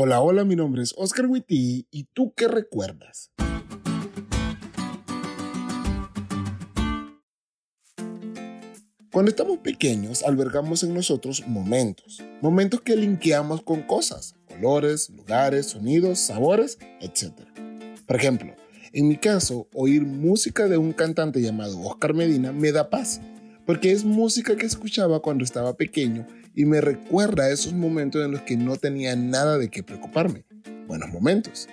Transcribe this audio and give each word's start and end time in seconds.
Hola, 0.00 0.20
hola, 0.20 0.44
mi 0.44 0.54
nombre 0.54 0.80
es 0.84 0.94
Oscar 0.96 1.26
Witty 1.26 1.88
y 1.90 2.04
tú 2.12 2.32
qué 2.36 2.46
recuerdas? 2.46 3.32
Cuando 9.10 9.28
estamos 9.28 9.58
pequeños 9.58 10.22
albergamos 10.22 10.84
en 10.84 10.94
nosotros 10.94 11.42
momentos, 11.48 12.22
momentos 12.40 12.80
que 12.82 12.94
linkeamos 12.94 13.62
con 13.62 13.82
cosas, 13.82 14.36
colores, 14.46 15.10
lugares, 15.10 15.66
sonidos, 15.66 16.20
sabores, 16.20 16.78
etc. 17.00 17.32
Por 18.06 18.14
ejemplo, 18.14 18.54
en 18.92 19.08
mi 19.08 19.16
caso, 19.16 19.66
oír 19.74 20.06
música 20.06 20.68
de 20.68 20.78
un 20.78 20.92
cantante 20.92 21.42
llamado 21.42 21.76
Oscar 21.80 22.14
Medina 22.14 22.52
me 22.52 22.70
da 22.70 22.88
paz, 22.88 23.20
porque 23.68 23.92
es 23.92 24.02
música 24.02 24.56
que 24.56 24.64
escuchaba 24.64 25.20
cuando 25.20 25.44
estaba 25.44 25.76
pequeño 25.76 26.26
y 26.54 26.64
me 26.64 26.80
recuerda 26.80 27.50
esos 27.50 27.74
momentos 27.74 28.24
en 28.24 28.30
los 28.30 28.40
que 28.40 28.56
no 28.56 28.76
tenía 28.76 29.14
nada 29.14 29.58
de 29.58 29.68
qué 29.68 29.82
preocuparme. 29.82 30.46
Buenos 30.86 31.10
momentos. 31.10 31.68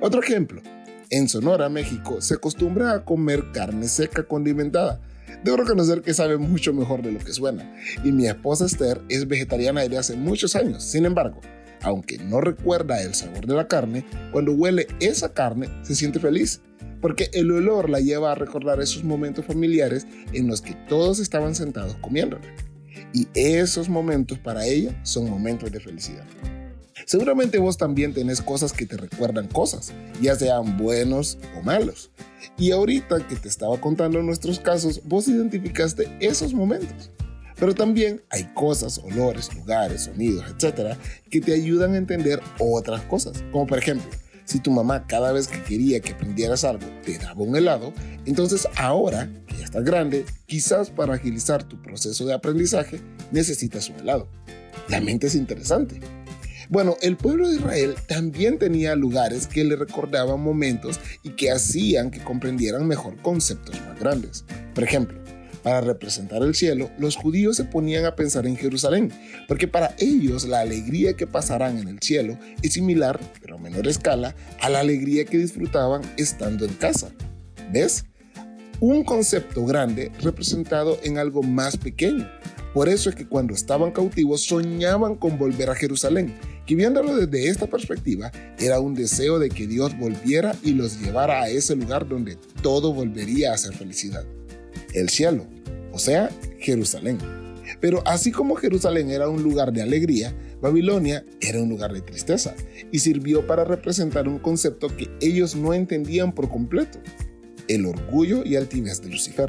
Otro 0.00 0.22
ejemplo. 0.22 0.62
En 1.10 1.28
Sonora, 1.28 1.68
México, 1.68 2.22
se 2.22 2.32
acostumbra 2.32 2.94
a 2.94 3.04
comer 3.04 3.52
carne 3.52 3.86
seca 3.86 4.22
condimentada. 4.22 4.98
Debo 5.44 5.58
reconocer 5.58 6.00
que 6.00 6.14
sabe 6.14 6.38
mucho 6.38 6.72
mejor 6.72 7.02
de 7.02 7.12
lo 7.12 7.18
que 7.18 7.34
suena. 7.34 7.70
Y 8.02 8.12
mi 8.12 8.26
esposa 8.26 8.64
Esther 8.64 9.02
es 9.10 9.28
vegetariana 9.28 9.82
desde 9.82 9.98
hace 9.98 10.16
muchos 10.16 10.56
años. 10.56 10.84
Sin 10.84 11.04
embargo, 11.04 11.42
aunque 11.82 12.16
no 12.16 12.40
recuerda 12.40 13.02
el 13.02 13.14
sabor 13.14 13.44
de 13.44 13.54
la 13.54 13.68
carne, 13.68 14.06
cuando 14.32 14.52
huele 14.52 14.86
esa 15.00 15.34
carne 15.34 15.68
se 15.82 15.96
siente 15.96 16.18
feliz, 16.18 16.62
porque 17.00 17.30
el 17.32 17.50
olor 17.50 17.90
la 17.90 18.00
lleva 18.00 18.32
a 18.32 18.34
recordar 18.34 18.80
esos 18.80 19.04
momentos 19.04 19.44
familiares 19.44 20.06
en 20.32 20.46
los 20.48 20.60
que 20.60 20.74
todos 20.88 21.18
estaban 21.18 21.54
sentados 21.54 21.96
comiendo. 22.00 22.38
Y 23.12 23.28
esos 23.34 23.88
momentos 23.88 24.38
para 24.38 24.66
ella 24.66 24.98
son 25.02 25.30
momentos 25.30 25.72
de 25.72 25.80
felicidad. 25.80 26.24
Seguramente 27.06 27.58
vos 27.58 27.76
también 27.76 28.12
tenés 28.12 28.42
cosas 28.42 28.72
que 28.72 28.84
te 28.84 28.96
recuerdan 28.96 29.46
cosas, 29.46 29.92
ya 30.20 30.34
sean 30.34 30.76
buenos 30.76 31.38
o 31.56 31.62
malos. 31.62 32.10
Y 32.58 32.72
ahorita 32.72 33.26
que 33.28 33.36
te 33.36 33.48
estaba 33.48 33.80
contando 33.80 34.20
nuestros 34.22 34.58
casos, 34.58 35.02
vos 35.04 35.28
identificaste 35.28 36.08
esos 36.20 36.52
momentos. 36.52 37.10
Pero 37.58 37.74
también 37.74 38.22
hay 38.28 38.44
cosas, 38.54 38.98
olores, 38.98 39.54
lugares, 39.54 40.02
sonidos, 40.02 40.44
etcétera, 40.50 40.98
que 41.30 41.40
te 41.40 41.54
ayudan 41.54 41.94
a 41.94 41.98
entender 41.98 42.40
otras 42.58 43.02
cosas. 43.02 43.44
Como 43.52 43.66
por 43.66 43.78
ejemplo, 43.78 44.10
si 44.46 44.60
tu 44.60 44.70
mamá 44.70 45.06
cada 45.06 45.32
vez 45.32 45.48
que 45.48 45.62
quería 45.62 46.00
que 46.00 46.12
aprendieras 46.12 46.64
algo 46.64 46.86
te 47.04 47.18
daba 47.18 47.42
un 47.42 47.54
helado, 47.54 47.92
entonces 48.24 48.66
ahora 48.76 49.28
que 49.46 49.58
ya 49.58 49.64
estás 49.64 49.84
grande, 49.84 50.24
quizás 50.46 50.88
para 50.88 51.14
agilizar 51.14 51.64
tu 51.64 51.82
proceso 51.82 52.24
de 52.24 52.32
aprendizaje 52.32 53.00
necesitas 53.30 53.90
un 53.90 54.00
helado. 54.00 54.28
La 54.88 55.00
mente 55.00 55.26
es 55.26 55.34
interesante. 55.34 56.00
Bueno, 56.68 56.96
el 57.00 57.16
pueblo 57.16 57.48
de 57.48 57.56
Israel 57.56 57.94
también 58.08 58.58
tenía 58.58 58.96
lugares 58.96 59.46
que 59.46 59.64
le 59.64 59.76
recordaban 59.76 60.40
momentos 60.40 60.98
y 61.22 61.30
que 61.30 61.50
hacían 61.50 62.10
que 62.10 62.22
comprendieran 62.22 62.88
mejor 62.88 63.16
conceptos 63.22 63.80
más 63.82 63.98
grandes. 64.00 64.44
Por 64.74 64.82
ejemplo, 64.82 65.25
para 65.66 65.80
representar 65.80 66.44
el 66.44 66.54
cielo, 66.54 66.92
los 66.96 67.16
judíos 67.16 67.56
se 67.56 67.64
ponían 67.64 68.04
a 68.04 68.14
pensar 68.14 68.46
en 68.46 68.56
Jerusalén, 68.56 69.10
porque 69.48 69.66
para 69.66 69.96
ellos 69.98 70.46
la 70.46 70.60
alegría 70.60 71.14
que 71.14 71.26
pasarán 71.26 71.76
en 71.78 71.88
el 71.88 71.98
cielo 71.98 72.38
es 72.62 72.74
similar, 72.74 73.18
pero 73.40 73.56
a 73.56 73.58
menor 73.58 73.88
escala, 73.88 74.36
a 74.60 74.68
la 74.68 74.78
alegría 74.78 75.24
que 75.24 75.38
disfrutaban 75.38 76.02
estando 76.18 76.66
en 76.66 76.74
casa. 76.74 77.10
¿Ves? 77.72 78.04
Un 78.78 79.02
concepto 79.02 79.66
grande 79.66 80.12
representado 80.20 81.00
en 81.02 81.18
algo 81.18 81.42
más 81.42 81.76
pequeño. 81.76 82.30
Por 82.72 82.88
eso 82.88 83.10
es 83.10 83.16
que 83.16 83.26
cuando 83.26 83.52
estaban 83.52 83.90
cautivos 83.90 84.42
soñaban 84.42 85.16
con 85.16 85.36
volver 85.36 85.68
a 85.68 85.74
Jerusalén, 85.74 86.32
que 86.64 86.76
viéndolo 86.76 87.16
desde 87.16 87.48
esta 87.48 87.66
perspectiva 87.66 88.30
era 88.60 88.78
un 88.78 88.94
deseo 88.94 89.40
de 89.40 89.48
que 89.48 89.66
Dios 89.66 89.98
volviera 89.98 90.54
y 90.62 90.74
los 90.74 91.00
llevara 91.00 91.42
a 91.42 91.48
ese 91.48 91.74
lugar 91.74 92.06
donde 92.06 92.38
todo 92.62 92.94
volvería 92.94 93.52
a 93.52 93.58
ser 93.58 93.74
felicidad. 93.74 94.24
El 94.94 95.08
cielo, 95.08 95.46
o 95.96 95.98
sea, 95.98 96.28
Jerusalén. 96.58 97.16
Pero 97.80 98.02
así 98.06 98.30
como 98.30 98.54
Jerusalén 98.54 99.10
era 99.10 99.30
un 99.30 99.42
lugar 99.42 99.72
de 99.72 99.80
alegría, 99.80 100.36
Babilonia 100.60 101.24
era 101.40 101.62
un 101.62 101.70
lugar 101.70 101.94
de 101.94 102.02
tristeza 102.02 102.54
y 102.92 102.98
sirvió 102.98 103.46
para 103.46 103.64
representar 103.64 104.28
un 104.28 104.38
concepto 104.38 104.94
que 104.94 105.08
ellos 105.22 105.56
no 105.56 105.72
entendían 105.72 106.34
por 106.34 106.50
completo, 106.50 106.98
el 107.68 107.86
orgullo 107.86 108.44
y 108.44 108.56
altivez 108.56 109.00
de 109.00 109.08
Lucifer. 109.08 109.48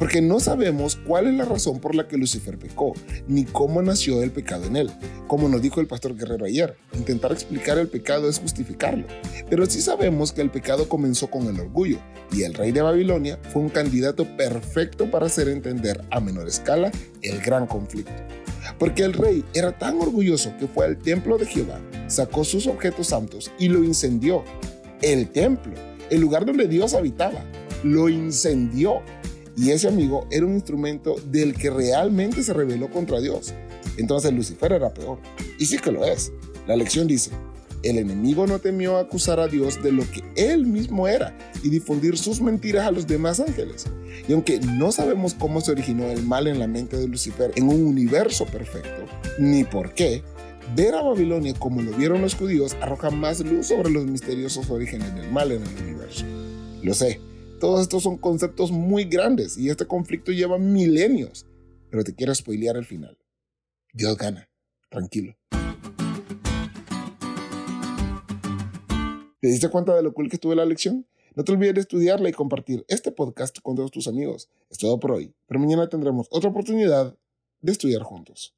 Porque 0.00 0.22
no 0.22 0.40
sabemos 0.40 0.96
cuál 0.96 1.26
es 1.26 1.34
la 1.34 1.44
razón 1.44 1.78
por 1.78 1.94
la 1.94 2.08
que 2.08 2.16
Lucifer 2.16 2.58
pecó, 2.58 2.94
ni 3.28 3.44
cómo 3.44 3.82
nació 3.82 4.22
el 4.22 4.30
pecado 4.30 4.64
en 4.64 4.76
él. 4.76 4.90
Como 5.28 5.46
nos 5.46 5.60
dijo 5.60 5.78
el 5.78 5.86
pastor 5.86 6.16
Guerrero 6.16 6.46
ayer, 6.46 6.74
intentar 6.94 7.32
explicar 7.32 7.76
el 7.76 7.86
pecado 7.86 8.26
es 8.30 8.38
justificarlo. 8.38 9.06
Pero 9.50 9.66
sí 9.66 9.82
sabemos 9.82 10.32
que 10.32 10.40
el 10.40 10.50
pecado 10.50 10.88
comenzó 10.88 11.30
con 11.30 11.46
el 11.48 11.60
orgullo, 11.60 11.98
y 12.32 12.44
el 12.44 12.54
rey 12.54 12.72
de 12.72 12.80
Babilonia 12.80 13.38
fue 13.52 13.60
un 13.60 13.68
candidato 13.68 14.24
perfecto 14.38 15.10
para 15.10 15.26
hacer 15.26 15.48
entender 15.48 16.02
a 16.10 16.18
menor 16.18 16.48
escala 16.48 16.90
el 17.20 17.38
gran 17.42 17.66
conflicto. 17.66 18.22
Porque 18.78 19.02
el 19.02 19.12
rey 19.12 19.44
era 19.52 19.76
tan 19.76 20.00
orgulloso 20.00 20.50
que 20.58 20.66
fue 20.66 20.86
al 20.86 20.96
templo 20.96 21.36
de 21.36 21.44
Jehová, 21.44 21.78
sacó 22.06 22.44
sus 22.44 22.66
objetos 22.66 23.08
santos 23.08 23.50
y 23.58 23.68
lo 23.68 23.84
incendió. 23.84 24.44
El 25.02 25.28
templo, 25.28 25.74
el 26.08 26.22
lugar 26.22 26.46
donde 26.46 26.68
Dios 26.68 26.94
habitaba, 26.94 27.44
lo 27.84 28.08
incendió 28.08 29.02
y 29.60 29.72
ese 29.72 29.88
amigo 29.88 30.26
era 30.30 30.46
un 30.46 30.54
instrumento 30.54 31.16
del 31.26 31.54
que 31.54 31.68
realmente 31.68 32.42
se 32.42 32.54
rebeló 32.54 32.88
contra 32.88 33.20
Dios. 33.20 33.52
Entonces 33.98 34.32
Lucifer 34.32 34.72
era 34.72 34.94
peor. 34.94 35.18
Y 35.58 35.66
sí 35.66 35.78
que 35.78 35.92
lo 35.92 36.02
es. 36.06 36.32
La 36.66 36.76
lección 36.76 37.06
dice, 37.06 37.30
el 37.82 37.98
enemigo 37.98 38.46
no 38.46 38.58
temió 38.58 38.96
acusar 38.96 39.38
a 39.38 39.48
Dios 39.48 39.82
de 39.82 39.92
lo 39.92 40.10
que 40.10 40.22
él 40.34 40.64
mismo 40.64 41.08
era 41.08 41.36
y 41.62 41.68
difundir 41.68 42.16
sus 42.16 42.40
mentiras 42.40 42.86
a 42.86 42.90
los 42.90 43.06
demás 43.06 43.38
ángeles. 43.38 43.84
Y 44.26 44.32
aunque 44.32 44.60
no 44.60 44.92
sabemos 44.92 45.34
cómo 45.34 45.60
se 45.60 45.72
originó 45.72 46.06
el 46.10 46.22
mal 46.22 46.46
en 46.46 46.58
la 46.58 46.66
mente 46.66 46.96
de 46.96 47.06
Lucifer 47.06 47.52
en 47.54 47.68
un 47.68 47.84
universo 47.84 48.46
perfecto, 48.46 49.04
ni 49.38 49.64
por 49.64 49.92
qué, 49.92 50.22
ver 50.74 50.94
a 50.94 51.02
Babilonia 51.02 51.52
como 51.52 51.82
lo 51.82 51.92
vieron 51.92 52.22
los 52.22 52.34
judíos 52.34 52.78
arroja 52.80 53.10
más 53.10 53.40
luz 53.40 53.66
sobre 53.66 53.90
los 53.90 54.06
misteriosos 54.06 54.70
orígenes 54.70 55.14
del 55.14 55.30
mal 55.30 55.52
en 55.52 55.62
el 55.62 55.82
universo. 55.82 56.24
Lo 56.82 56.94
sé, 56.94 57.20
todos 57.60 57.82
estos 57.82 58.02
son 58.02 58.16
conceptos 58.16 58.72
muy 58.72 59.04
grandes 59.04 59.56
y 59.58 59.68
este 59.68 59.86
conflicto 59.86 60.32
lleva 60.32 60.58
milenios. 60.58 61.46
Pero 61.90 62.02
te 62.02 62.14
quiero 62.14 62.34
spoilear 62.34 62.76
el 62.76 62.86
final. 62.86 63.18
Dios 63.92 64.16
gana. 64.16 64.48
Tranquilo. 64.88 65.36
¿Te 69.40 69.48
diste 69.48 69.68
cuenta 69.68 69.94
de 69.94 70.02
lo 70.02 70.12
cool 70.12 70.28
que 70.28 70.36
estuvo 70.36 70.54
la 70.54 70.64
lección? 70.64 71.06
No 71.36 71.44
te 71.44 71.52
olvides 71.52 71.74
de 71.74 71.80
estudiarla 71.82 72.28
y 72.28 72.32
compartir 72.32 72.84
este 72.88 73.12
podcast 73.12 73.58
con 73.60 73.76
todos 73.76 73.90
tus 73.90 74.08
amigos. 74.08 74.48
Es 74.68 74.78
todo 74.78 74.98
por 74.98 75.12
hoy, 75.12 75.34
pero 75.46 75.60
mañana 75.60 75.88
tendremos 75.88 76.26
otra 76.30 76.50
oportunidad 76.50 77.16
de 77.60 77.72
estudiar 77.72 78.02
juntos. 78.02 78.48